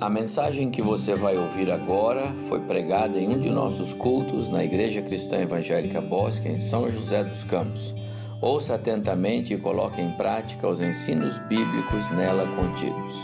[0.00, 4.64] A mensagem que você vai ouvir agora foi pregada em um de nossos cultos na
[4.64, 7.94] Igreja Cristã Evangélica Bosque, em São José dos Campos.
[8.42, 13.14] Ouça atentamente e coloque em prática os ensinos bíblicos nela contidos.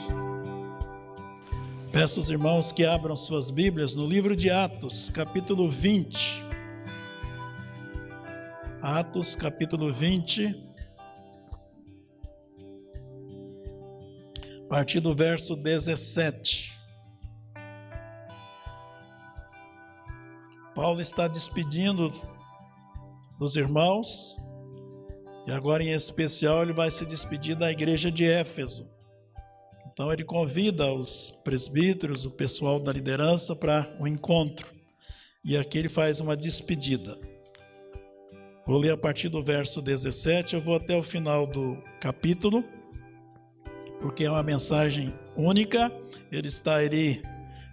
[1.91, 6.45] Peço aos irmãos que abram suas Bíblias no livro de Atos, capítulo 20.
[8.81, 10.70] Atos, capítulo 20.
[14.71, 16.79] A partir do verso 17.
[20.77, 22.09] Paulo está despedindo
[23.37, 24.37] dos irmãos,
[25.45, 28.89] e agora em especial ele vai se despedir da igreja de Éfeso.
[29.93, 34.73] Então ele convida os presbíteros, o pessoal da liderança para o um encontro.
[35.45, 37.19] E aqui ele faz uma despedida.
[38.65, 42.65] Vou ler a partir do verso 17, eu vou até o final do capítulo
[44.01, 45.93] porque é uma mensagem única.
[46.31, 47.23] Ele está ali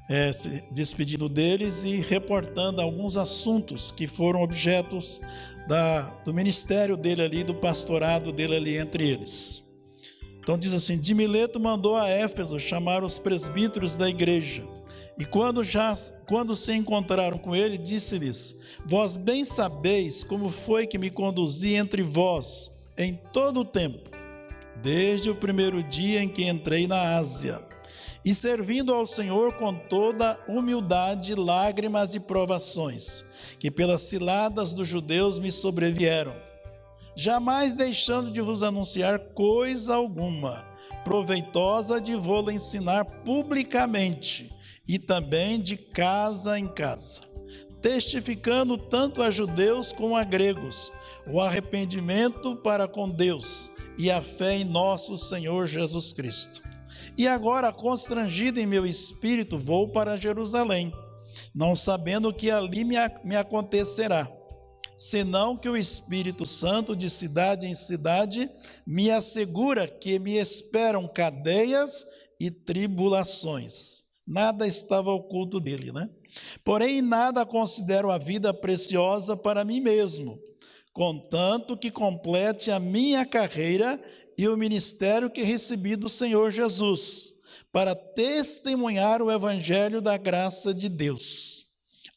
[0.10, 5.20] é, se despedindo deles e reportando alguns assuntos que foram objetos
[5.68, 9.64] da, do ministério dele ali, do pastorado dele ali entre eles.
[10.40, 14.64] Então diz assim: De Mileto mandou a Éfeso chamar os presbíteros da igreja.
[15.20, 15.96] E quando já
[16.28, 22.02] quando se encontraram com ele, disse-lhes: Vós bem sabeis como foi que me conduzi entre
[22.02, 24.17] vós em todo o tempo
[24.82, 27.66] desde o primeiro dia em que entrei na Ásia,
[28.24, 33.24] e servindo ao Senhor com toda humildade, lágrimas e provações,
[33.60, 36.36] que pelas ciladas dos judeus me sobrevieram,
[37.16, 40.66] jamais deixando de vos anunciar coisa alguma,
[41.04, 44.52] proveitosa de vou ensinar publicamente,
[44.88, 47.22] e também de casa em casa,
[47.82, 50.92] testificando tanto a judeus como a gregos
[51.30, 56.62] o arrependimento para com Deus e a fé em nosso Senhor Jesus Cristo.
[57.18, 60.94] E agora, constrangido em meu espírito, vou para Jerusalém,
[61.54, 64.32] não sabendo o que ali me, acontecerá,
[64.96, 68.50] senão que o Espírito Santo, de cidade em cidade,
[68.86, 72.06] me assegura que me esperam cadeias
[72.40, 74.04] e tribulações.
[74.26, 76.10] Nada estava oculto dele, né?
[76.64, 80.40] Porém, nada considero a vida preciosa para mim mesmo
[80.98, 84.04] contanto que complete a minha carreira
[84.36, 87.36] e o ministério que recebi do Senhor Jesus,
[87.72, 91.68] para testemunhar o evangelho da graça de Deus.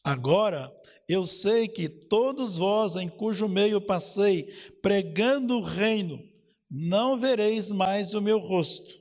[0.03, 0.75] Agora,
[1.07, 6.19] eu sei que todos vós, em cujo meio passei, pregando o reino,
[6.67, 8.99] não vereis mais o meu rosto.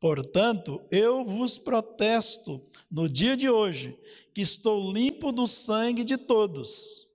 [0.00, 3.94] Portanto, eu vos protesto no dia de hoje,
[4.32, 7.07] que estou limpo do sangue de todos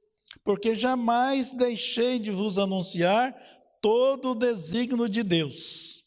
[0.43, 3.33] porque jamais deixei de vos anunciar
[3.81, 6.03] todo o desígnio de Deus.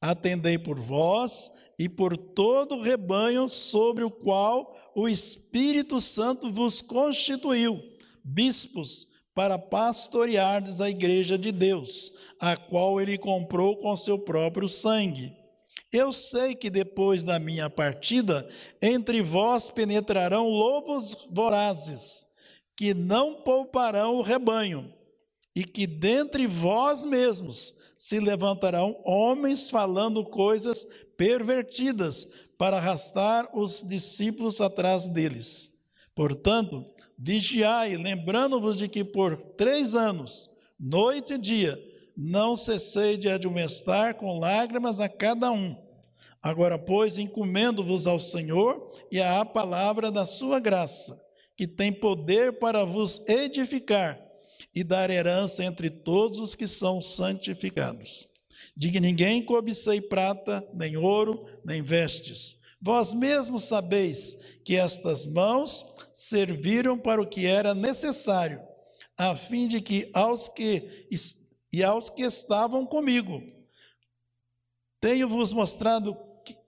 [0.00, 6.80] Atendei por vós e por todo o rebanho sobre o qual o Espírito Santo vos
[6.80, 7.80] constituiu,
[8.24, 12.10] bispos, para pastoreardes a igreja de Deus,
[12.40, 15.30] a qual ele comprou com seu próprio sangue.
[15.92, 18.48] Eu sei que depois da minha partida,
[18.80, 22.28] entre vós penetrarão lobos vorazes
[22.76, 24.92] que não pouparão o rebanho,
[25.54, 30.86] e que dentre vós mesmos se levantarão homens falando coisas
[31.16, 32.28] pervertidas
[32.58, 35.72] para arrastar os discípulos atrás deles.
[36.14, 36.84] Portanto,
[37.18, 41.82] vigiai, lembrando-vos de que por três anos, noite e dia,
[42.14, 45.74] não cessei de admoestar com lágrimas a cada um.
[46.42, 51.25] Agora, pois, encomendo-vos ao Senhor e à palavra da sua graça
[51.56, 54.20] que tem poder para vos edificar
[54.74, 58.28] e dar herança entre todos os que são santificados.
[58.76, 62.56] De que ninguém cobicei prata, nem ouro, nem vestes.
[62.80, 65.84] Vós mesmos sabeis que estas mãos
[66.14, 68.60] serviram para o que era necessário,
[69.16, 71.08] a fim de que aos que
[71.72, 73.42] e aos que estavam comigo
[75.00, 76.16] tenho-vos mostrado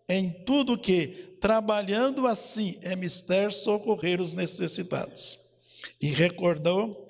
[0.09, 5.39] em tudo que trabalhando assim é mister socorrer os necessitados.
[6.01, 7.07] E recordou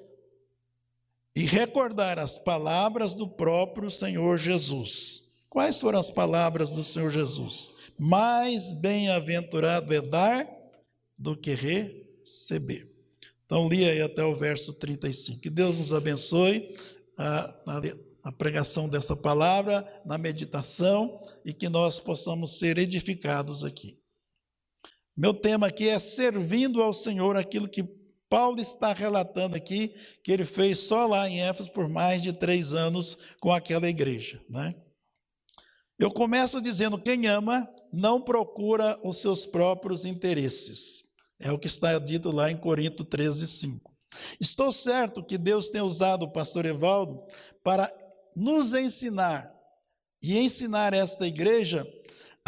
[1.34, 5.22] e recordar as palavras do próprio Senhor Jesus.
[5.48, 7.70] Quais foram as palavras do Senhor Jesus?
[7.98, 10.48] Mais bem-aventurado é dar
[11.16, 12.88] do que receber.
[13.44, 15.40] Então, li aí até o verso 35.
[15.40, 16.76] Que Deus nos abençoe
[17.16, 17.54] a,
[18.22, 23.97] a, pregação dessa palavra, na meditação, e que nós possamos ser edificados aqui.
[25.18, 27.82] Meu tema aqui é servindo ao Senhor aquilo que
[28.30, 29.92] Paulo está relatando aqui,
[30.22, 34.40] que ele fez só lá em Éfeso por mais de três anos com aquela igreja.
[34.48, 34.76] Né?
[35.98, 41.02] Eu começo dizendo: quem ama não procura os seus próprios interesses.
[41.40, 43.92] É o que está dito lá em Corinto 13, 5.
[44.40, 47.20] Estou certo que Deus tem usado o pastor Evaldo
[47.64, 47.92] para
[48.36, 49.52] nos ensinar
[50.22, 51.84] e ensinar esta igreja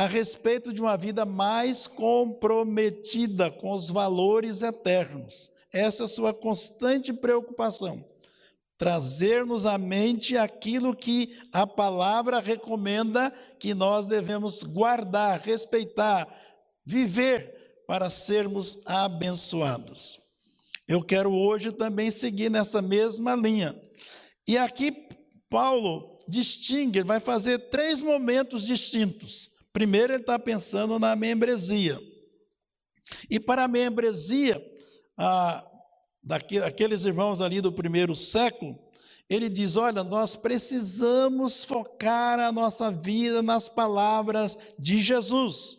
[0.01, 5.51] a respeito de uma vida mais comprometida com os valores eternos.
[5.71, 8.03] Essa é a sua constante preocupação.
[8.79, 16.27] Trazer-nos à mente aquilo que a palavra recomenda que nós devemos guardar, respeitar,
[16.83, 20.19] viver para sermos abençoados.
[20.89, 23.79] Eu quero hoje também seguir nessa mesma linha.
[24.49, 24.93] E aqui
[25.51, 29.60] Paulo distingue, vai fazer três momentos distintos.
[29.73, 32.01] Primeiro, ele está pensando na membresia.
[33.29, 34.63] E para a membresia,
[35.17, 35.65] ah,
[36.23, 38.79] daqueles irmãos ali do primeiro século,
[39.29, 45.79] ele diz: olha, nós precisamos focar a nossa vida nas palavras de Jesus,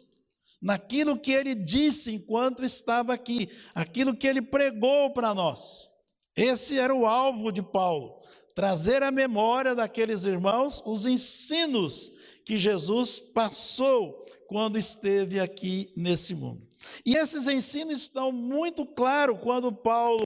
[0.62, 5.90] naquilo que ele disse enquanto estava aqui, aquilo que ele pregou para nós.
[6.34, 8.20] Esse era o alvo de Paulo,
[8.56, 12.10] trazer à memória daqueles irmãos os ensinos
[12.46, 16.68] que Jesus passou quando esteve aqui nesse mundo.
[17.06, 20.24] E esses ensinos estão muito claros quando Paulo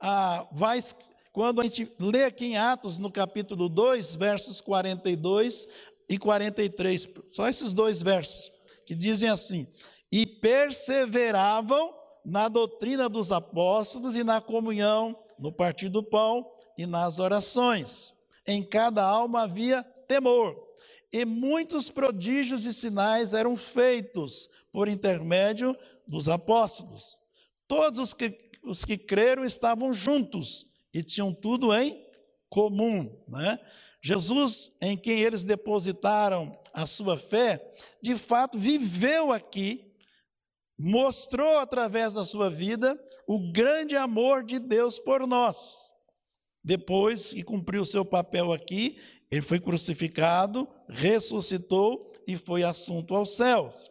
[0.00, 0.78] ah, vai,
[1.32, 5.66] quando a gente lê aqui em Atos, no capítulo 2, versos 42
[6.08, 8.52] e 43, só esses dois versos,
[8.86, 9.66] que dizem assim:
[10.12, 11.94] E perseveravam
[12.24, 16.46] na doutrina dos apóstolos e na comunhão, no partir do pão
[16.78, 18.14] e nas orações.
[18.46, 20.73] Em cada alma havia temor
[21.14, 27.20] e muitos prodígios e sinais eram feitos por intermédio dos apóstolos.
[27.68, 32.04] Todos os que, os que creram estavam juntos e tinham tudo em
[32.48, 33.16] comum.
[33.28, 33.60] Né?
[34.02, 37.64] Jesus, em quem eles depositaram a sua fé,
[38.02, 39.94] de fato viveu aqui,
[40.76, 45.94] mostrou através da sua vida o grande amor de Deus por nós.
[46.64, 48.98] Depois que cumpriu o seu papel aqui,
[49.34, 53.90] ele foi crucificado, ressuscitou e foi assunto aos céus.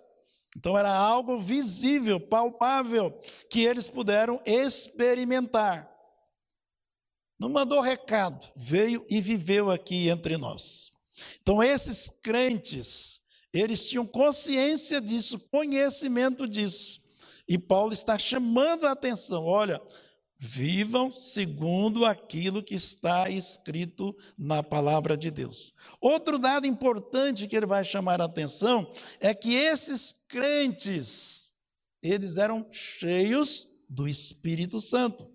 [0.56, 3.12] Então era algo visível, palpável,
[3.50, 5.92] que eles puderam experimentar.
[7.38, 10.94] Não mandou recado, veio e viveu aqui entre nós.
[11.42, 13.20] Então esses crentes,
[13.52, 17.02] eles tinham consciência disso, conhecimento disso.
[17.50, 19.82] E Paulo está chamando a atenção: olha,
[20.46, 25.74] Vivam segundo aquilo que está escrito na palavra de Deus.
[26.02, 28.92] Outro dado importante que ele vai chamar a atenção
[29.22, 31.54] é que esses crentes,
[32.02, 35.32] eles eram cheios do Espírito Santo.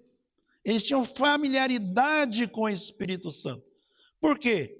[0.62, 3.72] Eles tinham familiaridade com o Espírito Santo.
[4.20, 4.78] Por quê?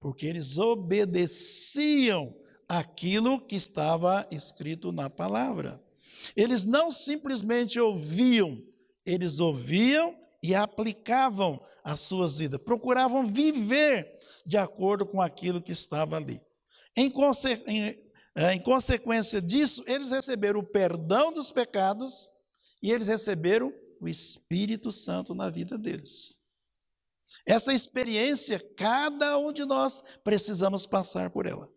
[0.00, 2.34] Porque eles obedeciam
[2.66, 5.84] aquilo que estava escrito na palavra.
[6.34, 8.64] Eles não simplesmente ouviam,
[9.06, 16.16] eles ouviam e aplicavam as suas vidas, procuravam viver de acordo com aquilo que estava
[16.16, 16.40] ali.
[16.96, 17.98] Em, conse em,
[18.34, 22.28] é, em consequência disso, eles receberam o perdão dos pecados
[22.82, 26.38] e eles receberam o Espírito Santo na vida deles.
[27.46, 31.70] Essa experiência, cada um de nós precisamos passar por ela.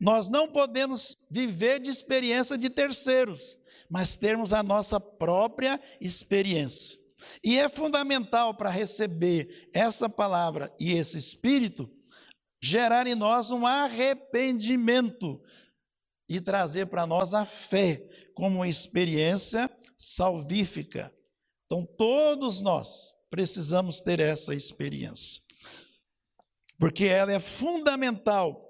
[0.00, 3.57] Nós não podemos viver de experiência de terceiros
[3.90, 6.98] mas termos a nossa própria experiência.
[7.42, 11.90] E é fundamental para receber essa palavra e esse espírito
[12.60, 15.40] gerar em nós um arrependimento
[16.28, 18.04] e trazer para nós a fé
[18.34, 21.12] como uma experiência salvífica.
[21.66, 25.42] Então, todos nós precisamos ter essa experiência,
[26.78, 28.64] porque ela é fundamental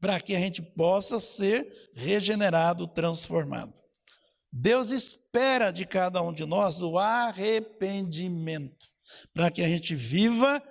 [0.00, 3.74] para que a gente possa ser regenerado, transformado.
[4.52, 8.88] Deus espera de cada um de nós o arrependimento,
[9.34, 10.62] para que a gente viva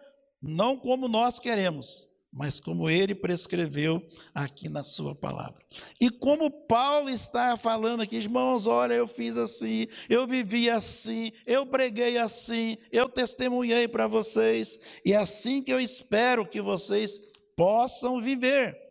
[0.41, 4.03] não como nós queremos, mas como ele prescreveu
[4.33, 5.63] aqui na sua palavra.
[5.99, 11.65] E como Paulo está falando aqui, irmãos, olha, eu fiz assim, eu vivi assim, eu
[11.65, 17.19] preguei assim, eu testemunhei para vocês, e é assim que eu espero que vocês
[17.55, 18.86] possam viver.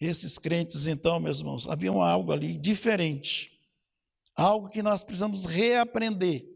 [0.00, 3.52] Esses crentes, então, meus irmãos, havia algo ali diferente,
[4.34, 6.48] algo que nós precisamos reaprender.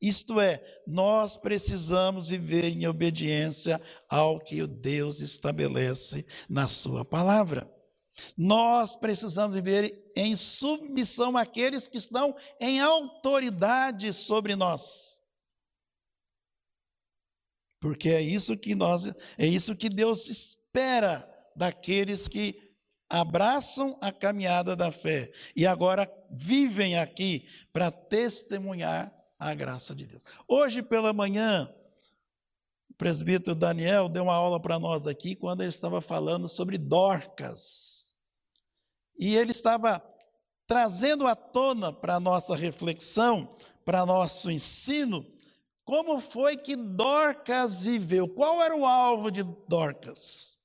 [0.00, 7.70] Isto é, nós precisamos viver em obediência ao que Deus estabelece na Sua palavra.
[8.36, 15.22] Nós precisamos viver em submissão àqueles que estão em autoridade sobre nós.
[17.80, 19.06] Porque é isso que nós,
[19.38, 21.26] é isso que Deus espera
[21.56, 22.69] daqueles que
[23.10, 30.22] abraçam a caminhada da fé e agora vivem aqui para testemunhar a graça de Deus.
[30.46, 31.68] Hoje pela manhã,
[32.88, 38.16] o presbítero Daniel deu uma aula para nós aqui quando ele estava falando sobre Dorcas.
[39.18, 40.02] E ele estava
[40.66, 45.26] trazendo à tona para a nossa reflexão, para nosso ensino,
[45.84, 48.28] como foi que Dorcas viveu?
[48.28, 50.60] Qual era o alvo de Dorcas?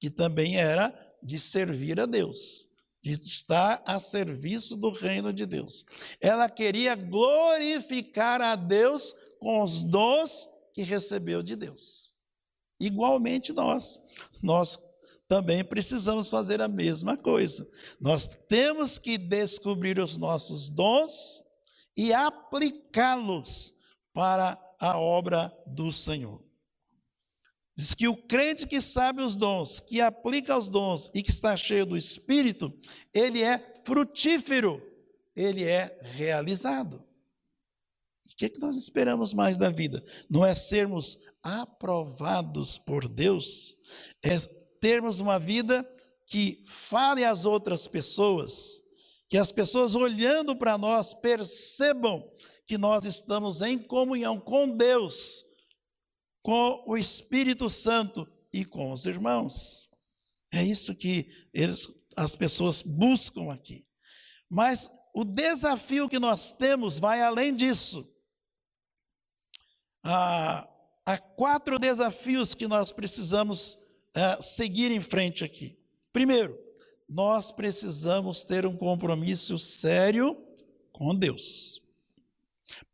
[0.00, 2.68] Que também era de servir a Deus,
[3.02, 5.84] de estar a serviço do reino de Deus.
[6.20, 12.12] Ela queria glorificar a Deus com os dons que recebeu de Deus.
[12.80, 14.00] Igualmente nós,
[14.42, 14.78] nós
[15.26, 17.68] também precisamos fazer a mesma coisa.
[18.00, 21.44] Nós temos que descobrir os nossos dons
[21.96, 23.74] e aplicá-los
[24.14, 26.47] para a obra do Senhor.
[27.78, 31.56] Diz que o crente que sabe os dons, que aplica os dons e que está
[31.56, 32.76] cheio do Espírito,
[33.14, 34.82] ele é frutífero,
[35.36, 36.96] ele é realizado.
[38.26, 40.04] O que, é que nós esperamos mais da vida?
[40.28, 43.76] Não é sermos aprovados por Deus,
[44.24, 44.36] é
[44.80, 45.88] termos uma vida
[46.26, 48.82] que fale às outras pessoas,
[49.28, 52.28] que as pessoas olhando para nós percebam
[52.66, 55.44] que nós estamos em comunhão com Deus,
[56.48, 59.86] com o Espírito Santo e com os irmãos.
[60.50, 61.86] É isso que eles,
[62.16, 63.86] as pessoas buscam aqui.
[64.48, 68.10] Mas o desafio que nós temos vai além disso.
[70.02, 70.66] Ah,
[71.04, 73.76] há quatro desafios que nós precisamos
[74.14, 75.78] ah, seguir em frente aqui.
[76.14, 76.58] Primeiro,
[77.06, 80.34] nós precisamos ter um compromisso sério
[80.92, 81.82] com Deus.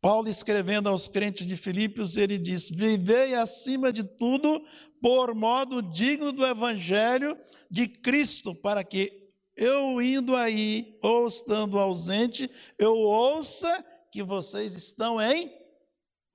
[0.01, 4.63] Paulo, escrevendo aos crentes de Filipos, ele diz: Vivei acima de tudo
[5.01, 7.37] por modo digno do evangelho
[7.69, 15.21] de Cristo, para que eu indo aí ou estando ausente, eu ouça que vocês estão
[15.21, 15.51] em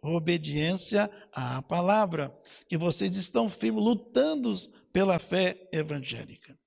[0.02, 2.34] obediência à palavra,
[2.68, 4.52] que vocês estão firmes, lutando
[4.92, 6.58] pela fé evangélica.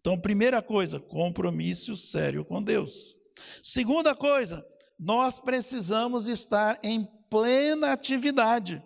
[0.00, 3.14] Então, primeira coisa, compromisso sério com Deus.
[3.62, 4.66] Segunda coisa,
[5.00, 8.82] nós precisamos estar em plena atividade.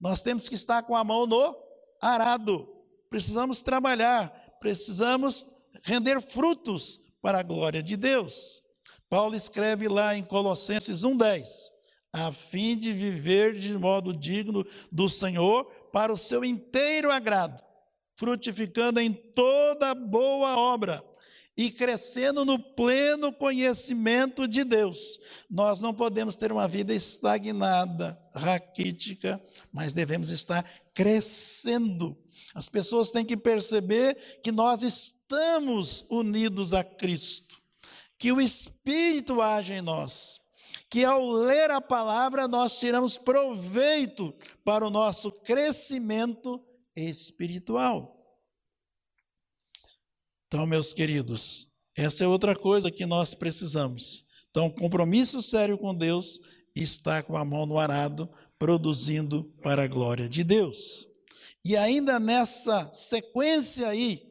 [0.00, 1.56] Nós temos que estar com a mão no
[2.02, 2.68] arado.
[3.08, 5.46] Precisamos trabalhar, precisamos
[5.84, 8.60] render frutos para a glória de Deus.
[9.08, 11.70] Paulo escreve lá em Colossenses 1:10,
[12.12, 17.62] a fim de viver de modo digno do Senhor para o seu inteiro agrado,
[18.16, 21.04] frutificando em toda boa obra
[21.56, 25.18] e crescendo no pleno conhecimento de Deus.
[25.48, 32.16] Nós não podemos ter uma vida estagnada, raquítica, mas devemos estar crescendo.
[32.54, 37.60] As pessoas têm que perceber que nós estamos unidos a Cristo,
[38.18, 40.38] que o Espírito age em nós,
[40.90, 46.62] que ao ler a palavra nós tiramos proveito para o nosso crescimento
[46.94, 48.15] espiritual.
[50.46, 54.24] Então, meus queridos, essa é outra coisa que nós precisamos.
[54.50, 56.40] Então, compromisso sério com Deus
[56.74, 61.08] está com a mão no arado, produzindo para a glória de Deus.
[61.64, 64.22] E ainda nessa sequência aí,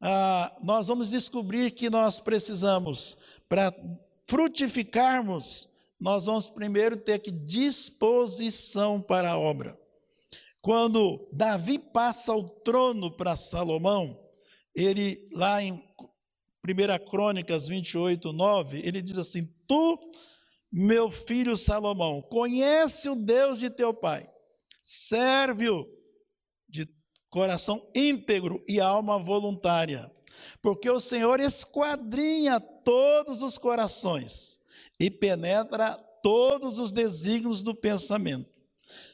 [0.00, 3.16] ah, nós vamos descobrir que nós precisamos,
[3.48, 3.72] para
[4.26, 5.68] frutificarmos,
[6.00, 9.78] nós vamos primeiro ter que disposição para a obra.
[10.60, 14.27] Quando Davi passa o trono para Salomão,
[14.78, 19.98] ele lá em 1 Crônicas 28, 9, ele diz assim: Tu,
[20.70, 24.30] meu filho Salomão, conhece o Deus de teu pai,
[24.80, 25.84] serve-o
[26.68, 26.88] de
[27.28, 30.12] coração íntegro e alma voluntária,
[30.62, 34.60] porque o Senhor esquadrinha todos os corações
[35.00, 38.60] e penetra todos os desígnios do pensamento.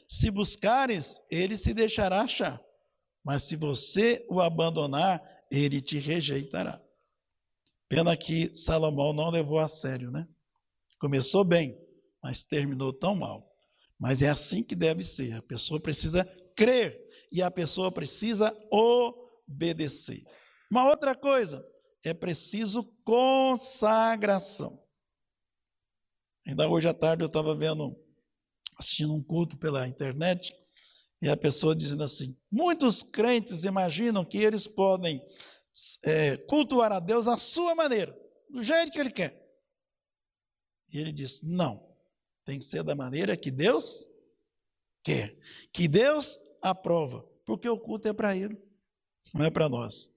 [0.07, 2.61] Se buscares, ele se deixará achar,
[3.23, 6.81] mas se você o abandonar, ele te rejeitará.
[7.87, 10.27] Pena que Salomão não levou a sério, né?
[10.99, 11.77] Começou bem,
[12.21, 13.47] mas terminou tão mal.
[13.99, 15.33] Mas é assim que deve ser.
[15.33, 16.25] A pessoa precisa
[16.55, 16.99] crer
[17.31, 20.23] e a pessoa precisa obedecer.
[20.71, 21.65] Uma outra coisa,
[22.03, 24.83] é preciso consagração.
[26.47, 27.95] Ainda hoje à tarde eu estava vendo,
[28.77, 30.53] assistindo um culto pela internet,
[31.21, 35.23] e a pessoa dizendo assim: muitos crentes imaginam que eles podem
[36.03, 38.17] é, cultuar a Deus à sua maneira,
[38.49, 39.45] do jeito que ele quer.
[40.89, 41.85] E ele diz: não,
[42.43, 44.07] tem que ser da maneira que Deus
[45.03, 45.37] quer,
[45.73, 48.57] que Deus aprova, porque o culto é para ele.
[49.33, 50.13] não é para nós.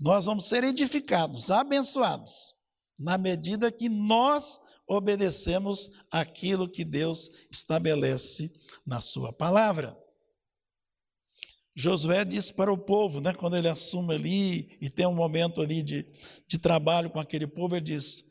[0.00, 2.54] Nós vamos ser edificados, abençoados,
[2.98, 8.54] na medida que nós obedecemos aquilo que Deus estabelece
[8.86, 9.96] na Sua palavra.
[11.78, 15.82] Josué disse para o povo, né, quando ele assume ali e tem um momento ali
[15.82, 16.06] de,
[16.48, 18.24] de trabalho com aquele povo, ele diz: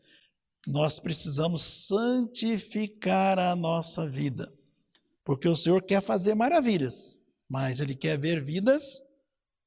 [0.66, 4.52] Nós precisamos santificar a nossa vida,
[5.24, 9.04] porque o Senhor quer fazer maravilhas, mas Ele quer ver vidas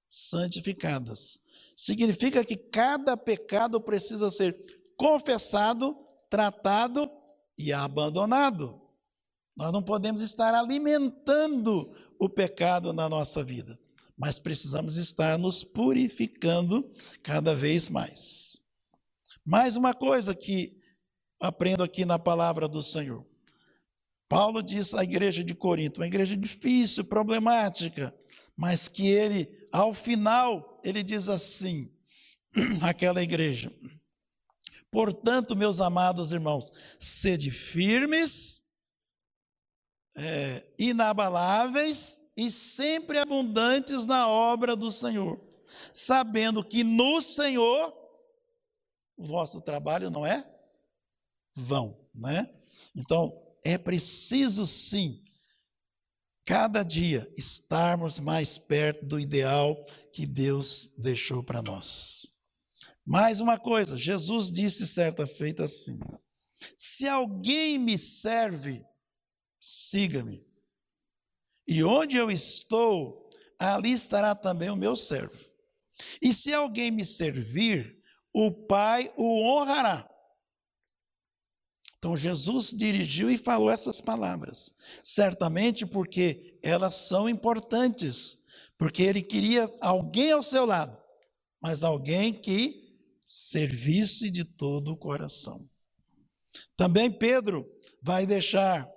[0.09, 1.41] santificadas.
[1.77, 4.57] Significa que cada pecado precisa ser
[4.97, 5.97] confessado,
[6.29, 7.09] tratado
[7.57, 8.88] e abandonado.
[9.59, 13.77] Nós não podemos estar alimentando o pecado na nossa vida,
[14.17, 16.89] mas precisamos estar nos purificando
[17.25, 18.63] cada vez mais.
[19.45, 20.79] Mais uma coisa que
[21.41, 23.27] aprendo aqui na palavra do Senhor.
[24.29, 28.15] Paulo diz à igreja de Corinto, uma igreja difícil, problemática,
[28.57, 31.93] mas que ele, ao final, ele diz assim,
[32.81, 33.73] aquela igreja:
[34.89, 38.58] Portanto, meus amados irmãos, sede firmes,
[40.19, 45.41] é, inabaláveis e sempre abundantes na obra do Senhor,
[45.93, 47.97] sabendo que no Senhor
[49.17, 50.49] o vosso trabalho não é
[51.55, 52.49] vão, né?
[52.95, 53.33] Então,
[53.65, 55.23] é preciso sim,
[56.45, 62.33] cada dia, estarmos mais perto do ideal que Deus deixou para nós.
[63.05, 65.99] Mais uma coisa, Jesus disse certa feita assim:
[66.77, 68.85] se alguém me serve,
[69.69, 70.47] siga-me.
[71.67, 75.39] E onde eu estou, ali estará também o meu servo.
[76.23, 80.09] E se alguém me servir, o Pai o honrará.
[81.99, 84.73] Então Jesus dirigiu e falou essas palavras,
[85.05, 88.39] certamente porque elas são importantes,
[88.79, 90.97] porque ele queria alguém ao seu lado,
[91.61, 95.69] mas alguém que servisse de todo o coração.
[96.75, 97.69] Também Pedro
[98.01, 98.89] vai deixar,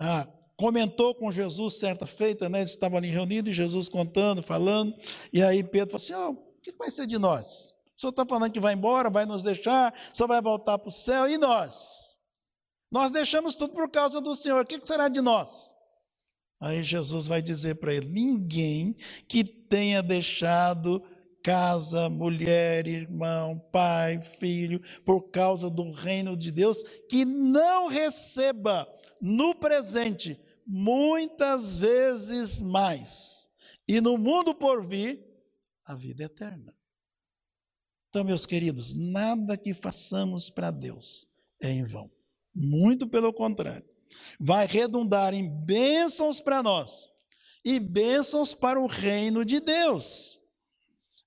[0.00, 2.60] ah, comentou com Jesus certa feita, né?
[2.60, 4.94] Eles estavam ali reunidos, Jesus contando, falando,
[5.30, 7.74] e aí Pedro falou assim: oh, o que vai ser de nós?
[7.96, 10.92] O senhor está falando que vai embora, vai nos deixar, só vai voltar para o
[10.92, 12.18] céu, e nós?
[12.90, 15.76] Nós deixamos tudo por causa do Senhor, o que será de nós?
[16.58, 18.96] Aí Jesus vai dizer para ele: ninguém
[19.28, 21.02] que tenha deixado
[21.42, 28.86] casa, mulher, irmão, pai, filho, por causa do reino de Deus, que não receba
[29.20, 33.48] no presente muitas vezes mais,
[33.86, 35.20] e no mundo por vir,
[35.84, 36.74] a vida eterna.
[38.08, 41.26] Então, meus queridos, nada que façamos para Deus
[41.60, 42.10] é em vão.
[42.54, 43.88] Muito pelo contrário.
[44.38, 47.10] Vai redundar em bênçãos para nós
[47.64, 50.40] e bênçãos para o reino de Deus.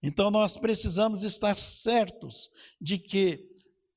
[0.02, 2.50] Então nós precisamos estar certos
[2.82, 3.53] de que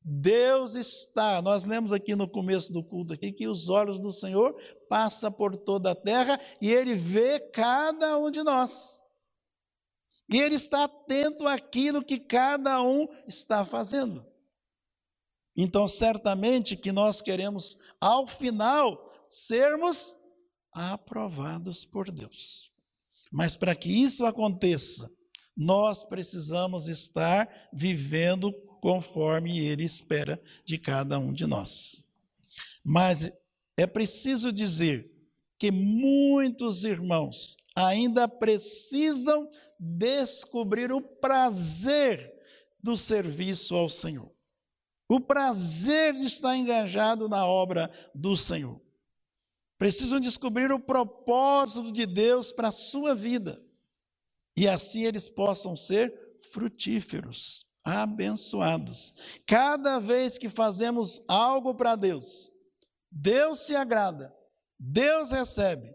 [0.09, 4.55] Deus está, nós lemos aqui no começo do culto aqui que os olhos do Senhor
[4.89, 9.03] passam por toda a terra e ele vê cada um de nós.
[10.33, 14.25] E ele está atento àquilo que cada um está fazendo.
[15.57, 20.15] Então, certamente que nós queremos, ao final, sermos
[20.73, 22.71] aprovados por Deus.
[23.33, 25.11] Mas para que isso aconteça,
[25.57, 28.53] nós precisamos estar vivendo
[28.87, 32.05] conforme Ele espera de cada um de nós.
[32.85, 33.33] Mas
[33.77, 35.13] é preciso dizer
[35.59, 42.33] que muitos irmãos ainda precisam descobrir o prazer
[42.81, 44.31] do serviço ao Senhor.
[45.09, 48.81] O prazer de estar engajado na obra do Senhor.
[49.77, 53.61] Precisam descobrir o propósito de Deus para a sua vida
[54.57, 59.15] e assim eles possam ser frutíferos, abençoados.
[59.47, 62.51] Cada vez que fazemos algo para Deus,
[63.11, 64.35] Deus se agrada,
[64.79, 65.95] Deus recebe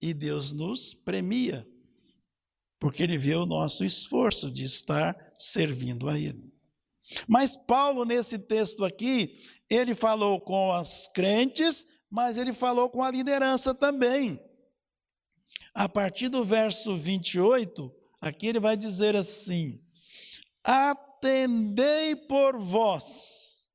[0.00, 1.68] e Deus nos premia,
[2.80, 6.50] porque Ele vê o nosso esforço de estar servindo a Ele.
[7.28, 13.10] Mas Paulo, nesse texto aqui, ele falou com as crentes, mas ele falou com a
[13.10, 14.40] liderança também.
[15.72, 19.80] A partir do verso 28, aqui ele vai dizer assim:
[20.66, 23.70] Atendei por vós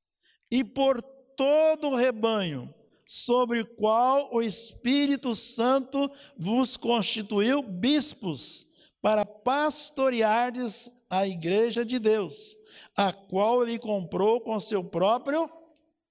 [0.52, 1.02] e por
[1.38, 2.74] todo o rebanho,
[3.06, 8.68] sobre o qual o Espírito Santo vos constituiu bispos,
[9.02, 12.56] para pastoreardes a igreja de Deus,
[12.96, 15.50] a qual ele comprou com seu próprio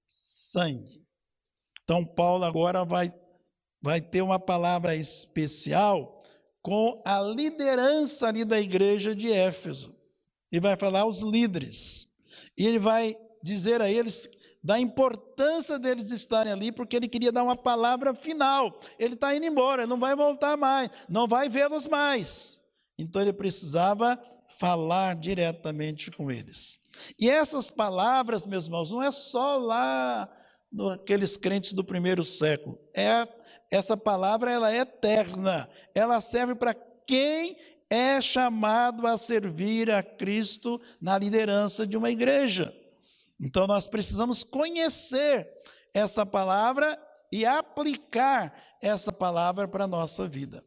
[0.05, 1.07] sangue.
[1.83, 3.13] Então, Paulo agora vai
[3.81, 6.21] vai ter uma palavra especial
[6.61, 9.95] com a liderança ali da igreja de Éfeso.
[10.51, 12.09] E vai falar aos líderes.
[12.57, 14.29] E ele vai dizer a eles
[14.63, 18.79] da importância deles estarem ali, porque ele queria dar uma palavra final.
[18.99, 22.61] Ele está indo embora, ele não vai voltar mais, não vai vê-los mais.
[22.97, 24.19] Então ele precisava
[24.59, 26.79] falar diretamente com eles.
[27.17, 30.29] E essas palavras, meus irmãos, não é só lá
[30.71, 32.77] naqueles crentes do primeiro século.
[32.95, 33.27] É
[33.71, 35.67] essa palavra ela é eterna.
[35.95, 36.75] Ela serve para
[37.07, 37.57] quem
[37.91, 42.73] é chamado a servir a Cristo na liderança de uma igreja.
[43.37, 45.45] Então nós precisamos conhecer
[45.93, 46.97] essa palavra
[47.29, 50.63] e aplicar essa palavra para a nossa vida.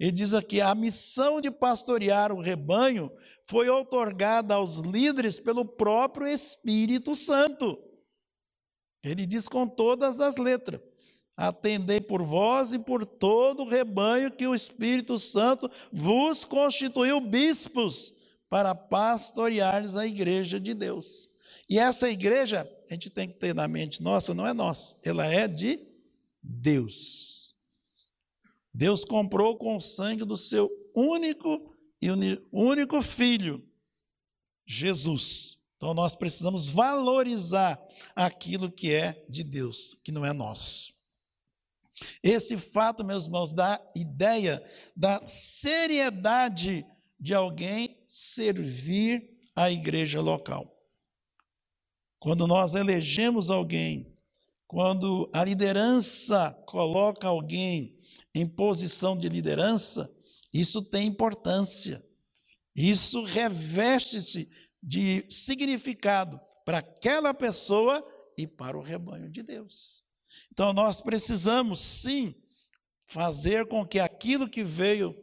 [0.00, 3.08] Ele diz aqui: a missão de pastorear o rebanho
[3.44, 7.78] foi outorgada aos líderes pelo próprio Espírito Santo.
[9.04, 10.80] Ele diz com todas as letras:
[11.36, 18.12] atendei por vós e por todo o rebanho que o Espírito Santo vos constituiu bispos
[18.48, 21.30] para pastoreares a igreja de Deus.
[21.68, 25.26] E essa igreja, a gente tem que ter na mente, nossa, não é nossa, ela
[25.26, 25.80] é de
[26.42, 27.54] Deus.
[28.74, 32.08] Deus comprou com o sangue do seu único e
[32.50, 33.66] único filho,
[34.66, 35.58] Jesus.
[35.76, 37.80] Então nós precisamos valorizar
[38.14, 40.91] aquilo que é de Deus, que não é nosso.
[42.22, 44.62] Esse fato, meus irmãos, dá ideia
[44.96, 46.86] da seriedade
[47.18, 50.72] de alguém servir a igreja local.
[52.18, 54.16] Quando nós elegemos alguém,
[54.66, 57.98] quando a liderança coloca alguém
[58.34, 60.10] em posição de liderança,
[60.52, 62.04] isso tem importância.
[62.74, 64.50] Isso reveste-se
[64.82, 68.04] de significado para aquela pessoa
[68.36, 70.02] e para o rebanho de Deus.
[70.52, 72.34] Então nós precisamos sim
[73.06, 75.16] fazer com que aquilo que veio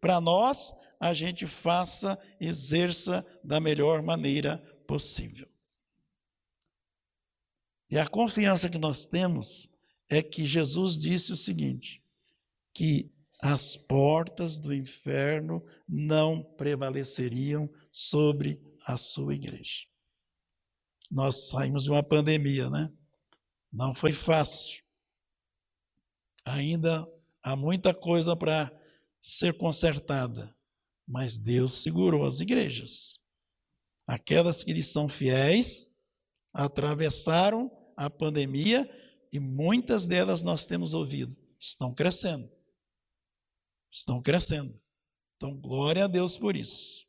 [0.00, 5.48] para nós a gente faça, exerça da melhor maneira possível.
[7.88, 9.68] E a confiança que nós temos
[10.08, 12.02] é que Jesus disse o seguinte:
[12.74, 19.86] que as portas do inferno não prevaleceriam sobre a sua igreja.
[21.10, 22.90] Nós saímos de uma pandemia, né?
[23.72, 24.82] Não foi fácil.
[26.44, 27.08] Ainda
[27.42, 28.70] há muita coisa para
[29.20, 30.54] ser consertada,
[31.06, 33.20] mas Deus segurou as igrejas.
[34.06, 35.94] Aquelas que lhe são fiéis
[36.52, 38.90] atravessaram a pandemia
[39.32, 42.50] e muitas delas nós temos ouvido, estão crescendo.
[43.90, 44.78] Estão crescendo.
[45.36, 47.06] Então, glória a Deus por isso.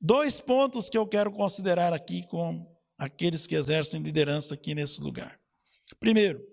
[0.00, 5.40] Dois pontos que eu quero considerar aqui com aqueles que exercem liderança aqui nesse lugar.
[6.00, 6.44] Primeiro,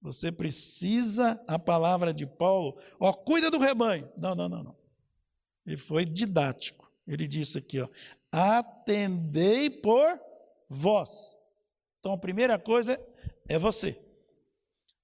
[0.00, 4.10] você precisa a palavra de Paulo, ó, cuida do rebanho.
[4.16, 4.76] Não, não, não, não.
[5.66, 6.90] Ele foi didático.
[7.06, 7.88] Ele disse aqui, ó,
[8.30, 10.20] atendei por
[10.68, 11.38] vós.
[11.98, 13.00] Então, a primeira coisa
[13.48, 14.00] é você.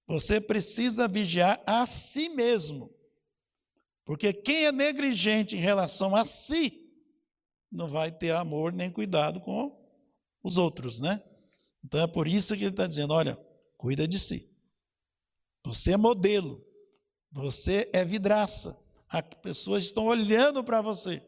[0.06, 2.94] Você precisa vigiar a si mesmo.
[4.04, 6.84] Porque quem é negligente em relação a si,
[7.72, 9.74] não vai ter amor nem cuidado com
[10.42, 11.22] os outros, né?
[11.82, 13.38] Então é por isso que ele está dizendo: olha,
[13.84, 14.50] cuida de si.
[15.62, 16.66] Você é modelo,
[17.30, 18.82] você é vidraça.
[19.10, 21.22] As pessoas estão olhando para você.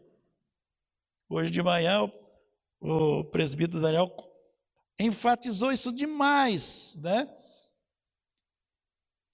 [1.29, 2.11] Hoje de manhã,
[2.81, 4.11] o, presbítero Daniel
[4.99, 7.31] enfatizou isso demais, né?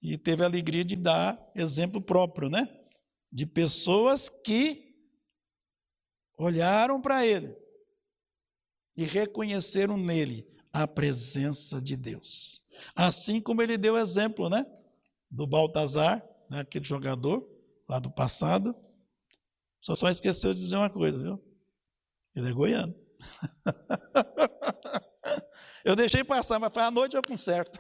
[0.03, 2.69] E teve a alegria de dar exemplo próprio, né?
[3.31, 4.97] De pessoas que
[6.37, 7.57] olharam para ele
[8.97, 12.62] e reconheceram nele a presença de Deus.
[12.95, 14.67] Assim como ele deu exemplo, né?
[15.31, 16.61] Do Baltazar, né?
[16.61, 17.49] aquele jogador
[17.89, 18.75] lá do passado.
[19.81, 21.43] Só só esqueceu de dizer uma coisa, viu?
[22.35, 22.95] Ele é goiano.
[25.85, 27.77] Eu deixei passar, mas foi à noite eu conserto.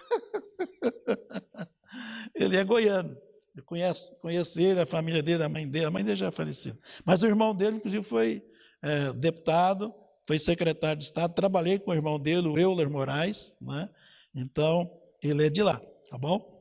[2.35, 3.17] ele é goiano.
[3.55, 6.31] Eu conheço, conheço ele, a família dele, a mãe dele, a mãe dele já é
[6.31, 6.79] falecida.
[7.05, 8.43] Mas o irmão dele, inclusive, foi
[8.83, 9.95] é, deputado,
[10.27, 13.89] foi secretário de Estado, trabalhei com o irmão dele, o Euler Moraes, né?
[14.35, 14.91] Então
[15.23, 16.53] ele é de lá, tá bom?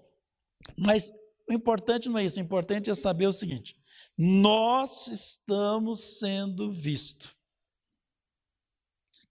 [0.77, 1.11] Mas
[1.49, 3.75] o importante não é isso, o importante é saber o seguinte:
[4.17, 7.35] nós estamos sendo vistos.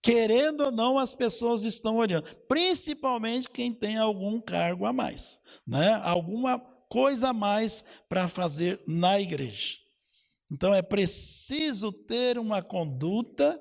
[0.03, 6.01] Querendo ou não, as pessoas estão olhando, principalmente quem tem algum cargo a mais, né?
[6.03, 9.79] alguma coisa a mais para fazer na igreja.
[10.51, 13.61] Então é preciso ter uma conduta,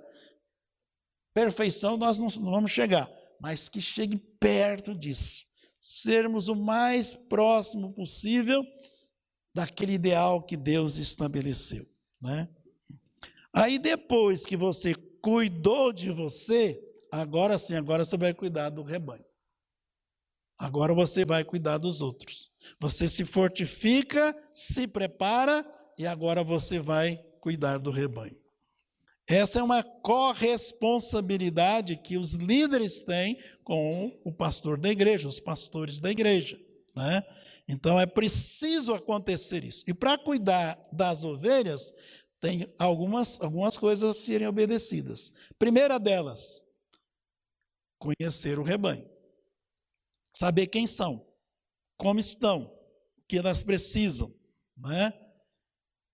[1.34, 5.46] perfeição nós não vamos chegar, mas que chegue perto disso.
[5.82, 8.66] Sermos o mais próximo possível
[9.54, 11.88] daquele ideal que Deus estabeleceu,
[12.22, 12.50] né?
[13.54, 16.80] Aí depois que você cuidou de você,
[17.12, 19.26] agora sim, agora você vai cuidar do rebanho.
[20.58, 22.52] Agora você vai cuidar dos outros.
[22.80, 25.66] Você se fortifica, se prepara
[25.98, 28.38] e agora você vai cuidar do rebanho.
[29.30, 36.00] Essa é uma corresponsabilidade que os líderes têm com o pastor da igreja, os pastores
[36.00, 36.60] da igreja.
[36.96, 37.24] Né?
[37.68, 39.84] Então é preciso acontecer isso.
[39.88, 41.94] E para cuidar das ovelhas,
[42.42, 45.32] tem algumas, algumas coisas a serem obedecidas.
[45.60, 46.64] Primeira delas,
[48.00, 49.08] conhecer o rebanho.
[50.36, 51.24] Saber quem são,
[52.00, 52.64] como estão,
[53.16, 54.34] o que elas precisam.
[54.76, 55.14] Né?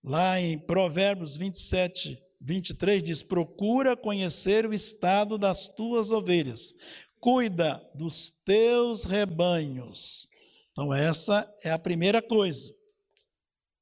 [0.04, 6.72] Lá em Provérbios 27, 23 diz: Procura conhecer o estado das tuas ovelhas,
[7.20, 10.28] cuida dos teus rebanhos.
[10.70, 12.72] Então, essa é a primeira coisa.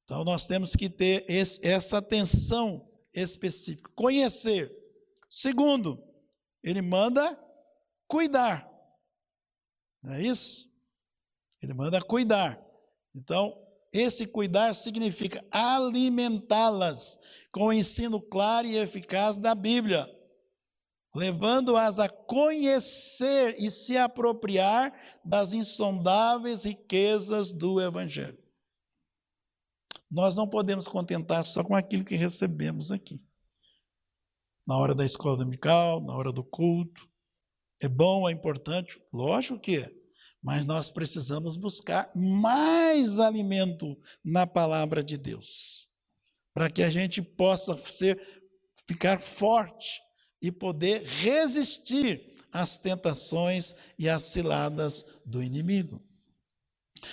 [0.03, 3.91] Então, nós temos que ter esse, essa atenção específica.
[3.95, 4.71] Conhecer.
[5.29, 6.03] Segundo,
[6.63, 7.37] ele manda
[8.07, 8.67] cuidar.
[10.01, 10.71] Não é isso?
[11.61, 12.59] Ele manda cuidar.
[13.13, 13.55] Então,
[13.93, 17.17] esse cuidar significa alimentá-las
[17.55, 20.13] com o ensino claro e eficaz da Bíblia,
[21.15, 28.37] levando-as a conhecer e se apropriar das insondáveis riquezas do Evangelho.
[30.11, 33.23] Nós não podemos contentar só com aquilo que recebemos aqui.
[34.67, 37.09] Na hora da escola dominical, na hora do culto.
[37.81, 39.01] É bom, é importante?
[39.13, 39.93] Lógico que é.
[40.43, 45.84] Mas nós precisamos buscar mais alimento na palavra de Deus
[46.55, 48.17] para que a gente possa ser,
[48.87, 50.01] ficar forte
[50.41, 56.01] e poder resistir às tentações e às ciladas do inimigo.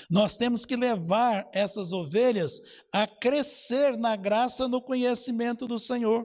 [0.09, 6.25] Nós temos que levar essas ovelhas a crescer na graça, no conhecimento do Senhor,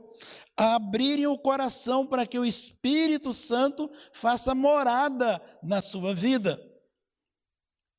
[0.55, 6.61] a abrirem o coração para que o Espírito Santo faça morada na sua vida.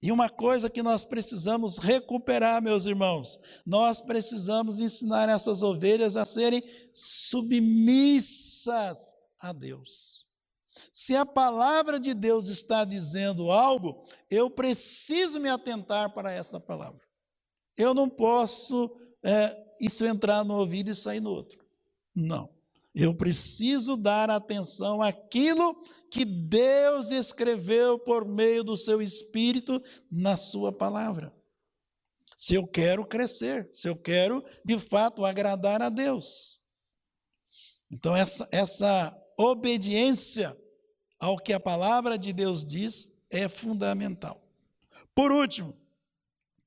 [0.00, 6.24] E uma coisa que nós precisamos recuperar, meus irmãos, nós precisamos ensinar essas ovelhas a
[6.24, 6.62] serem
[6.94, 8.36] submissas
[9.40, 10.28] a Deus.
[10.92, 17.00] Se a palavra de Deus está dizendo algo, eu preciso me atentar para essa palavra.
[17.76, 21.64] Eu não posso é, isso entrar no ouvido e sair no outro.
[22.14, 22.57] Não.
[22.94, 25.74] Eu preciso dar atenção àquilo
[26.10, 31.34] que Deus escreveu por meio do seu Espírito na Sua palavra.
[32.36, 36.60] Se eu quero crescer, se eu quero de fato agradar a Deus.
[37.90, 40.56] Então, essa, essa obediência
[41.18, 44.42] ao que a palavra de Deus diz é fundamental.
[45.14, 45.76] Por último,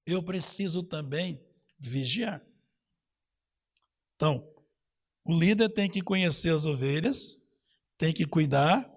[0.05, 1.41] eu preciso também
[1.79, 2.45] vigiar.
[4.15, 4.50] Então,
[5.25, 7.41] o líder tem que conhecer as ovelhas,
[7.97, 8.89] tem que cuidar,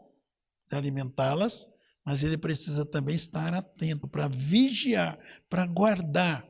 [0.71, 1.67] alimentá-las,
[2.05, 6.47] mas ele precisa também estar atento para vigiar, para guardar,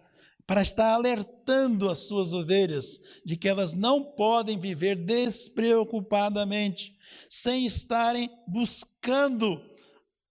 [0.47, 6.93] para estar alertando as suas ovelhas de que elas não podem viver despreocupadamente,
[7.31, 9.63] sem estarem buscando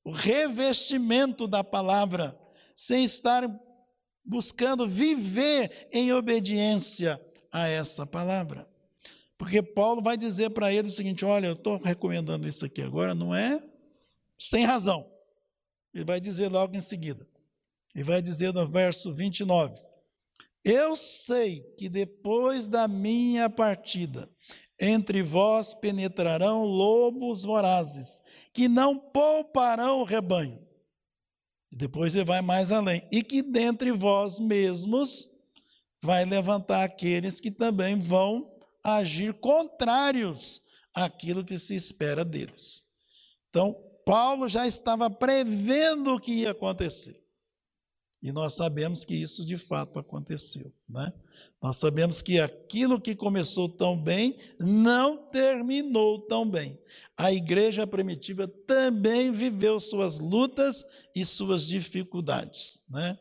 [0.03, 2.37] o revestimento da palavra,
[2.75, 3.49] sem estarem
[4.25, 7.19] buscando viver em obediência
[7.51, 8.67] a essa palavra.
[9.43, 13.13] Porque Paulo vai dizer para ele o seguinte: olha, eu estou recomendando isso aqui agora,
[13.13, 13.61] não é
[14.39, 15.05] sem razão.
[15.93, 17.27] Ele vai dizer logo em seguida.
[17.93, 19.83] Ele vai dizer no verso 29.
[20.63, 24.29] Eu sei que depois da minha partida,
[24.79, 28.21] entre vós penetrarão lobos vorazes,
[28.53, 30.65] que não pouparão o rebanho.
[31.69, 33.05] E depois ele vai mais além.
[33.11, 35.29] E que dentre vós mesmos
[36.01, 38.52] vai levantar aqueles que também vão
[38.83, 40.61] agir contrários
[40.93, 42.85] àquilo que se espera deles.
[43.49, 47.23] Então, Paulo já estava prevendo o que ia acontecer.
[48.21, 50.73] E nós sabemos que isso de fato aconteceu.
[50.87, 51.11] Né?
[51.61, 56.79] Nós sabemos que aquilo que começou tão bem não terminou tão bem.
[57.17, 62.81] A igreja primitiva também viveu suas lutas e suas dificuldades.
[62.89, 63.19] Né?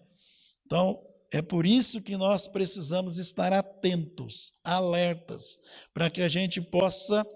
[0.65, 5.59] Então, é por isso que nós precisamos estar atentos, alertas,
[5.95, 7.27] para que a gente possa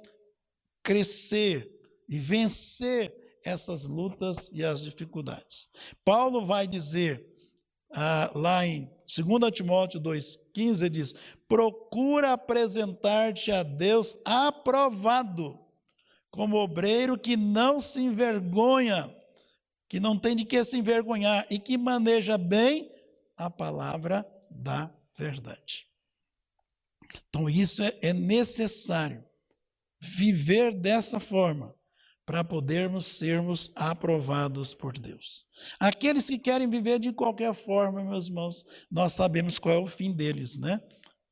[0.83, 1.67] crescer
[2.07, 5.69] e vencer essas lutas e as dificuldades.
[6.05, 7.25] Paulo vai dizer
[7.91, 11.15] ah, lá em 2 Timóteo 2,15, ele diz:
[11.49, 15.59] procura apresentar-te a Deus aprovado,
[16.31, 19.11] como obreiro que não se envergonha,
[19.89, 22.95] que não tem de que se envergonhar e que maneja bem
[23.37, 25.87] a palavra da verdade.
[27.29, 29.25] Então, isso é, é necessário
[30.01, 31.75] viver dessa forma
[32.25, 35.47] para podermos sermos aprovados por Deus.
[35.79, 40.13] Aqueles que querem viver de qualquer forma, meus irmãos, nós sabemos qual é o fim
[40.13, 40.81] deles, né?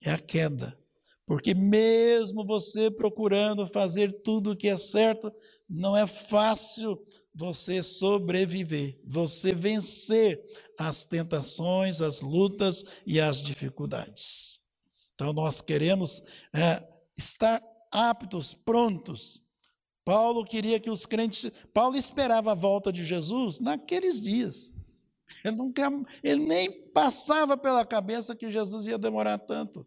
[0.00, 0.78] É a queda.
[1.26, 5.32] Porque mesmo você procurando fazer tudo o que é certo,
[5.68, 7.02] não é fácil
[7.34, 10.40] você sobreviver, você vencer
[10.78, 14.60] as tentações, as lutas e as dificuldades.
[15.14, 19.42] Então, nós queremos é, estar aptos, prontos.
[20.04, 21.50] Paulo queria que os crentes.
[21.72, 24.70] Paulo esperava a volta de Jesus naqueles dias.
[25.44, 25.90] Ele, nunca,
[26.22, 29.86] ele nem passava pela cabeça que Jesus ia demorar tanto.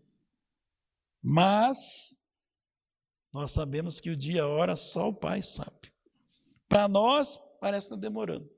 [1.22, 2.22] Mas
[3.32, 5.94] nós sabemos que o dia, a hora, só o Pai sabe.
[6.68, 8.50] Para nós, parece estar demorando.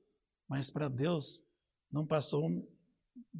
[0.47, 1.41] Mas para Deus,
[1.91, 2.49] não passou,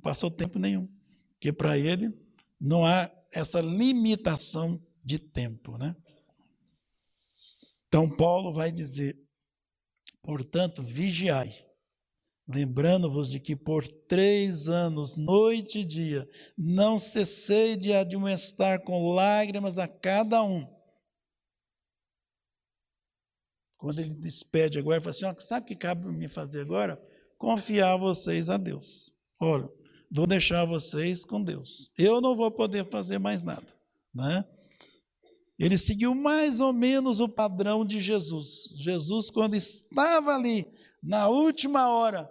[0.01, 0.87] passou tempo nenhum.
[1.33, 2.13] Porque para Ele
[2.59, 5.95] não há essa limitação de tempo, né?
[7.87, 9.17] Então, Paulo vai dizer:
[10.21, 11.55] portanto, vigiai,
[12.47, 19.77] lembrando-vos de que por três anos, noite e dia, não cessei de admoestar com lágrimas
[19.77, 20.79] a cada um
[23.79, 27.01] quando ele despede agora, ele fala assim: sabe o que cabe mim fazer agora?
[27.39, 29.13] Confiar vocês a Deus.
[29.39, 29.71] Olha,
[30.11, 31.89] vou deixar vocês com Deus.
[31.97, 33.73] Eu não vou poder fazer mais nada.
[34.13, 34.43] Né?
[35.57, 38.73] Ele seguiu mais ou menos o padrão de Jesus.
[38.75, 40.65] Jesus, quando estava ali,
[41.01, 42.29] na última hora,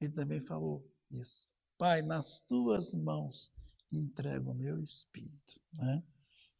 [0.00, 1.52] ele também falou isso.
[1.76, 3.52] Pai, nas tuas mãos
[3.90, 5.60] entrego o meu espírito.
[5.72, 6.04] Né?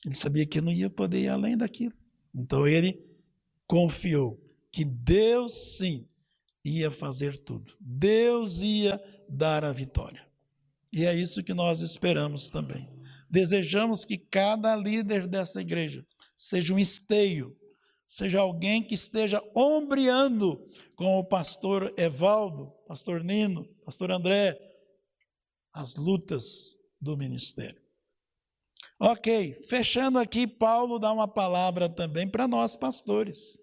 [0.05, 1.95] Ele sabia que não ia poder ir além daquilo.
[2.35, 3.01] Então ele
[3.69, 6.09] confiou que Deus sim
[6.65, 7.77] ia fazer tudo.
[7.81, 10.27] Deus ia dar a vitória.
[10.93, 12.89] E é isso que nós esperamos também.
[13.29, 16.05] Desejamos que cada líder dessa igreja
[16.37, 17.57] seja um esteio,
[18.07, 24.59] seja alguém que esteja ombreando com o pastor Evaldo, pastor Nino, pastor André,
[25.73, 27.81] as lutas do ministério.
[28.99, 33.57] Ok, fechando aqui, Paulo dá uma palavra também para nós, pastores.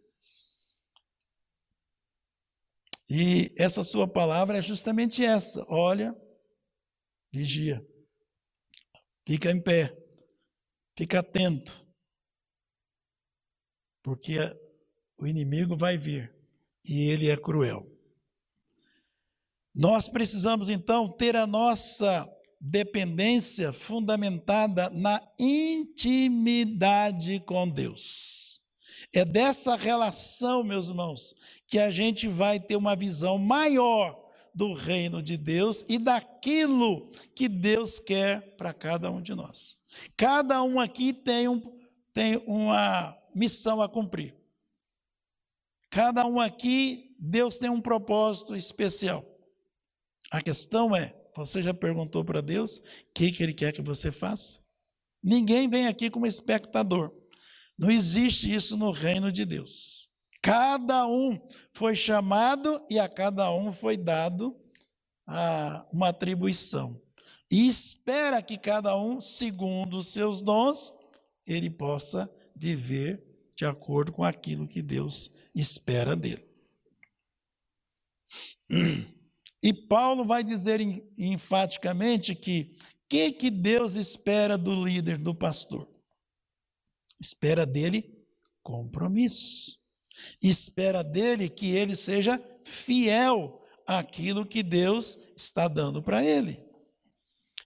[3.09, 6.15] E essa sua palavra é justamente essa: olha,
[7.31, 7.85] vigia,
[9.25, 9.95] fica em pé,
[10.95, 11.85] fica atento,
[14.03, 14.37] porque
[15.17, 16.35] o inimigo vai vir
[16.83, 17.89] e ele é cruel.
[19.73, 22.27] Nós precisamos então ter a nossa
[22.59, 28.59] dependência fundamentada na intimidade com Deus.
[29.13, 31.35] É dessa relação, meus irmãos,
[31.67, 37.47] que a gente vai ter uma visão maior do reino de Deus e daquilo que
[37.47, 39.77] Deus quer para cada um de nós.
[40.15, 41.62] Cada um aqui tem, um,
[42.13, 44.36] tem uma missão a cumprir.
[45.91, 49.23] Cada um aqui, Deus tem um propósito especial.
[50.32, 52.82] A questão é: você já perguntou para Deus o
[53.13, 54.60] que, que Ele quer que você faça?
[55.21, 57.12] Ninguém vem aqui como espectador.
[57.77, 60.06] Não existe isso no reino de Deus.
[60.47, 61.38] Cada um
[61.73, 64.57] foi chamado e a cada um foi dado
[65.91, 67.01] uma atribuição.
[67.51, 70.93] E espera que cada um, segundo os seus dons,
[71.45, 73.21] ele possa viver
[73.57, 76.47] de acordo com aquilo que Deus espera dele.
[79.62, 80.79] E Paulo vai dizer
[81.17, 82.71] enfaticamente que
[83.03, 85.89] o que, que Deus espera do líder, do pastor?
[87.19, 88.25] Espera dele
[88.63, 89.77] compromisso.
[90.41, 96.65] Espera dele que ele seja fiel àquilo que Deus está dando para ele.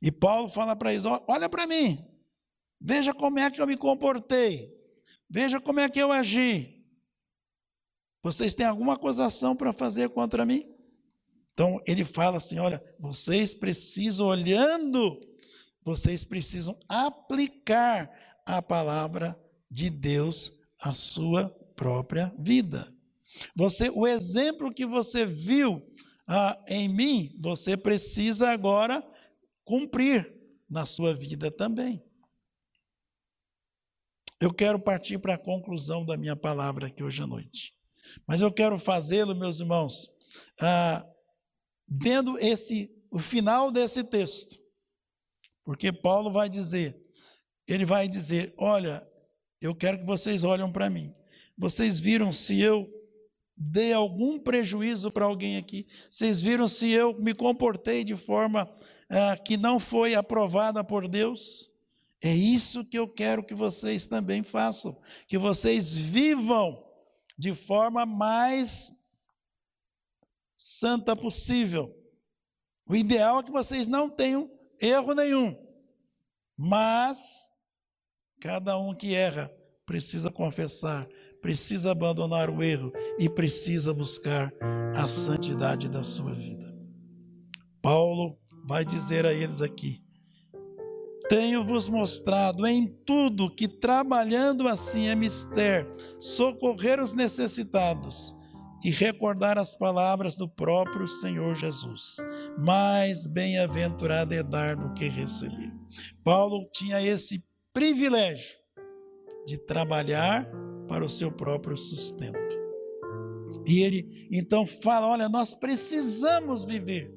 [0.02, 2.06] E Paulo fala para eles: olha para mim,
[2.80, 4.74] veja como é que eu me comportei,
[5.30, 6.82] veja como é que eu agi.
[8.24, 10.66] Vocês têm alguma acusação para fazer contra mim?
[11.52, 15.20] Então ele fala assim: olha, vocês precisam, olhando,
[15.84, 18.10] vocês precisam aplicar
[18.46, 22.96] a palavra de Deus à sua própria vida.
[23.56, 25.82] Você, o exemplo que você viu
[26.28, 29.04] ah, em mim, você precisa agora
[29.66, 30.32] cumprir
[30.70, 32.06] na sua vida também.
[34.40, 37.74] Eu quero partir para a conclusão da minha palavra aqui hoje à noite.
[38.28, 40.08] Mas eu quero fazê-lo, meus irmãos,
[40.60, 41.04] ah,
[41.88, 44.56] vendo esse o final desse texto.
[45.64, 46.96] Porque Paulo vai dizer,
[47.68, 49.04] ele vai dizer: "Olha,
[49.60, 51.12] eu quero que vocês olhem para mim.
[51.62, 52.92] Vocês viram se eu
[53.56, 55.86] dei algum prejuízo para alguém aqui?
[56.10, 58.68] Vocês viram se eu me comportei de forma
[59.08, 61.70] ah, que não foi aprovada por Deus.
[62.20, 66.84] É isso que eu quero que vocês também façam, que vocês vivam
[67.38, 68.92] de forma mais
[70.58, 71.96] santa possível.
[72.88, 74.50] O ideal é que vocês não tenham
[74.80, 75.56] erro nenhum,
[76.58, 77.54] mas
[78.40, 79.56] cada um que erra
[79.86, 81.08] precisa confessar,
[81.42, 84.54] precisa abandonar o erro e precisa buscar
[84.96, 86.74] a santidade da sua vida.
[87.82, 90.02] Paulo vai dizer a eles aqui:
[91.28, 95.88] Tenho-vos mostrado em tudo que, trabalhando assim, é mister
[96.20, 98.36] socorrer os necessitados
[98.84, 102.18] e recordar as palavras do próprio Senhor Jesus.
[102.58, 105.72] Mais bem-aventurado é dar do que receber.
[106.24, 108.58] Paulo tinha esse privilégio
[109.46, 110.48] de trabalhar
[110.92, 112.38] para o seu próprio sustento.
[113.66, 117.16] E ele então fala: olha, nós precisamos viver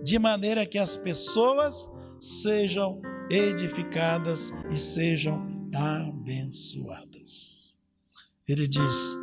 [0.00, 7.80] de maneira que as pessoas sejam edificadas e sejam abençoadas.
[8.46, 9.16] Ele diz: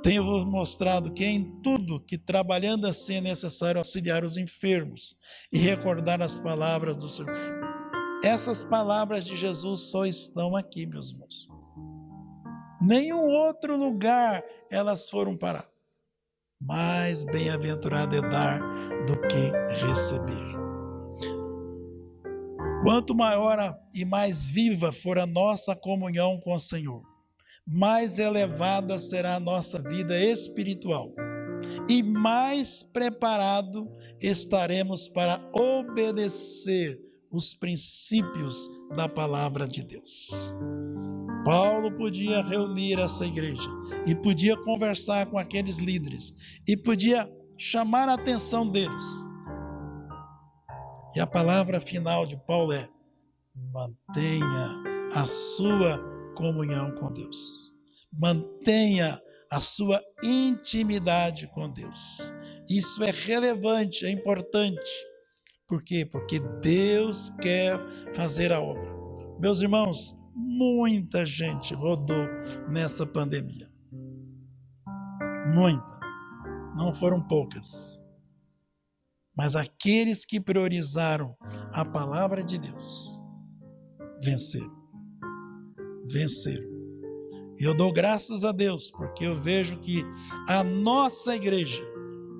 [0.00, 5.16] Tenho mostrado que em tudo que trabalhando assim é necessário auxiliar os enfermos
[5.52, 7.34] e recordar as palavras do Senhor.
[8.22, 11.48] Essas palavras de Jesus só estão aqui, meus irmãos.
[12.86, 15.68] Nenhum outro lugar elas foram parar
[16.66, 18.60] mais bem-aventurado é dar
[19.06, 20.54] do que receber.
[22.82, 27.02] Quanto maior e mais viva for a nossa comunhão com o Senhor,
[27.66, 31.12] mais elevada será a nossa vida espiritual
[31.88, 40.52] e mais preparado estaremos para obedecer os princípios da palavra de Deus.
[41.44, 43.68] Paulo podia reunir essa igreja
[44.06, 46.32] e podia conversar com aqueles líderes
[46.66, 49.04] e podia chamar a atenção deles.
[51.14, 52.88] E a palavra final de Paulo é:
[53.54, 54.82] mantenha
[55.14, 55.98] a sua
[56.34, 57.72] comunhão com Deus.
[58.12, 59.20] Mantenha
[59.50, 62.32] a sua intimidade com Deus.
[62.68, 64.90] Isso é relevante, é importante.
[65.68, 66.04] Por quê?
[66.04, 67.78] Porque Deus quer
[68.12, 68.90] fazer a obra.
[69.38, 72.26] Meus irmãos, muita gente rodou
[72.68, 73.70] nessa pandemia.
[75.54, 76.00] Muita.
[76.76, 78.04] Não foram poucas.
[79.36, 81.36] Mas aqueles que priorizaram
[81.72, 83.20] a palavra de Deus
[84.22, 84.74] venceram.
[86.10, 86.74] Venceram.
[87.58, 90.04] Eu dou graças a Deus, porque eu vejo que
[90.48, 91.82] a nossa igreja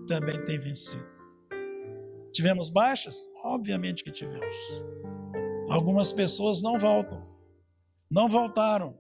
[0.06, 1.14] também tem vencido.
[2.32, 3.28] Tivemos baixas?
[3.44, 4.84] Obviamente que tivemos.
[5.70, 7.33] Algumas pessoas não voltam
[8.14, 8.96] não voltaram.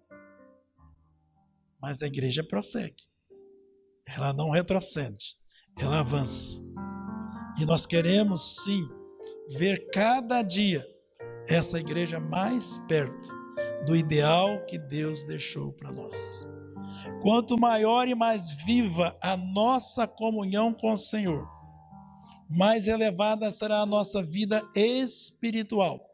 [1.80, 3.04] Mas a igreja prossegue.
[4.04, 5.36] Ela não retrocede,
[5.78, 6.60] ela avança.
[7.60, 8.88] E nós queremos sim
[9.56, 10.84] ver cada dia
[11.46, 13.28] essa igreja mais perto
[13.86, 16.44] do ideal que Deus deixou para nós.
[17.22, 21.48] Quanto maior e mais viva a nossa comunhão com o Senhor,
[22.50, 26.13] mais elevada será a nossa vida espiritual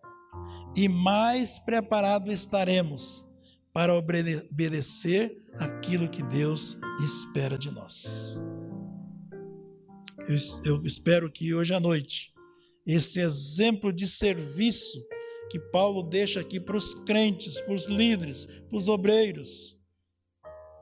[0.77, 3.25] e mais preparado estaremos
[3.73, 8.39] para obedecer aquilo que Deus espera de nós.
[10.65, 12.33] Eu espero que hoje à noite,
[12.87, 15.01] esse exemplo de serviço
[15.51, 19.77] que Paulo deixa aqui para os crentes, para os líderes, para os obreiros,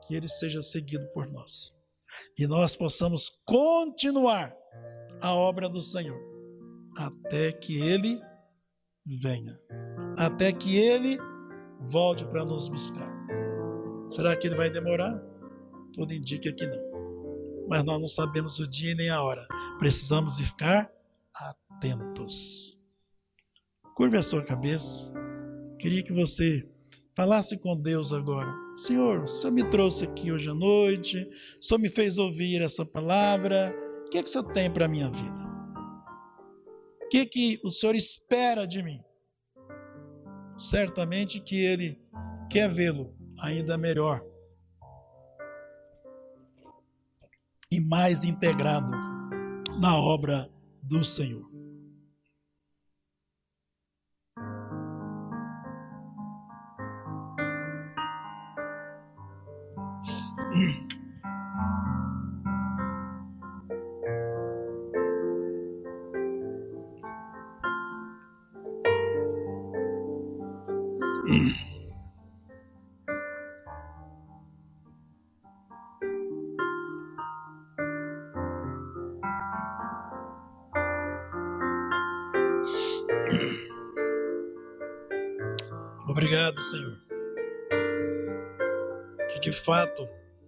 [0.07, 1.75] que ele seja seguido por nós.
[2.37, 4.55] E nós possamos continuar
[5.19, 6.19] a obra do Senhor
[6.95, 8.21] até que ele
[9.17, 9.59] venha,
[10.17, 11.17] até que ele
[11.81, 13.11] volte para nos buscar.
[14.09, 15.19] Será que ele vai demorar?
[15.93, 16.89] Tudo indica que não.
[17.67, 19.47] Mas nós não sabemos o dia nem a hora.
[19.77, 20.91] Precisamos ficar
[21.33, 22.77] atentos.
[23.95, 25.13] Curve a sua cabeça.
[25.77, 26.67] Queria que você
[27.15, 28.53] falasse com Deus agora.
[28.75, 31.29] Senhor, o Senhor me trouxe aqui hoje à noite,
[31.59, 33.75] o Senhor me fez ouvir essa palavra.
[34.05, 35.48] O que, é que o Senhor tem para a minha vida?
[37.09, 39.03] Que, que o Senhor espera de mim?
[40.57, 41.99] Certamente que Ele
[42.49, 44.23] quer vê-lo ainda melhor
[47.71, 48.91] e mais integrado
[49.79, 50.49] na obra
[50.83, 51.49] do Senhor.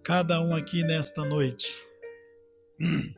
[0.04, 1.86] Cada um aqui nesta noite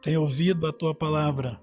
[0.00, 1.60] tenha ouvido a tua palavra,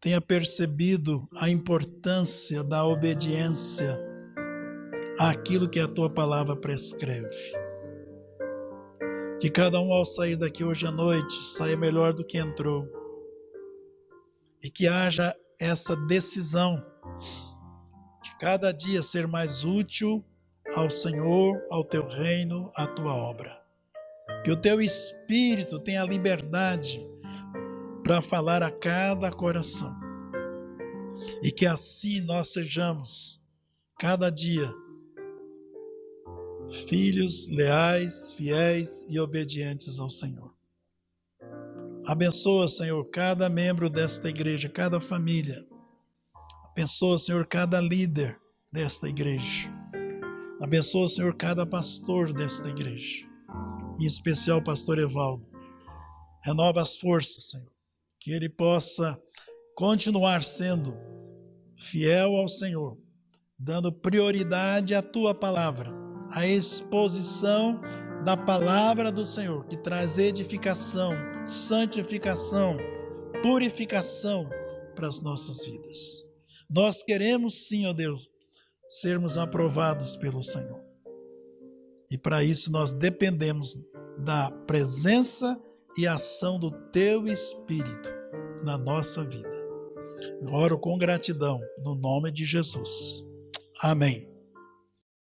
[0.00, 3.98] tenha percebido a importância da obediência
[5.18, 7.52] àquilo que a tua palavra prescreve.
[9.40, 12.86] Que cada um, ao sair daqui hoje à noite, saia melhor do que entrou.
[14.62, 16.80] E que haja essa decisão
[18.22, 20.24] de cada dia ser mais útil
[20.74, 23.60] ao Senhor, ao teu reino, à tua obra.
[24.44, 27.06] Que o teu espírito tenha liberdade
[28.02, 29.94] para falar a cada coração.
[31.42, 33.40] E que assim nós sejamos,
[33.98, 34.72] cada dia,
[36.88, 40.52] filhos leais, fiéis e obedientes ao Senhor.
[42.04, 45.64] Abençoa, Senhor, cada membro desta igreja, cada família.
[46.72, 48.40] Abençoa, Senhor, cada líder
[48.72, 49.81] desta igreja.
[50.62, 53.26] Abençoa, Senhor, cada pastor desta igreja.
[53.98, 55.44] Em especial o pastor Evaldo.
[56.44, 57.66] Renova as forças, Senhor.
[58.20, 59.20] Que ele possa
[59.74, 60.94] continuar sendo
[61.76, 62.96] fiel ao Senhor,
[63.58, 65.92] dando prioridade à tua palavra
[66.30, 67.80] a exposição
[68.24, 71.12] da palavra do Senhor, que traz edificação,
[71.44, 72.76] santificação,
[73.42, 74.48] purificação
[74.94, 76.22] para as nossas vidas.
[76.70, 78.31] Nós queremos sim, ó Deus,
[78.92, 80.80] sermos aprovados pelo Senhor.
[82.10, 83.74] E para isso nós dependemos
[84.18, 85.58] da presença
[85.96, 88.10] e ação do Teu Espírito
[88.62, 89.72] na nossa vida.
[90.52, 93.24] oro com gratidão, no nome de Jesus.
[93.80, 94.31] Amém.